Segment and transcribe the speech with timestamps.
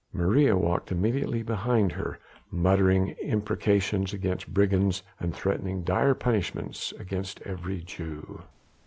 [0.13, 2.17] Maria walked immediately behind her,
[2.49, 8.41] muttering imprecations against brigands, and threatening dire punishments against every Jew.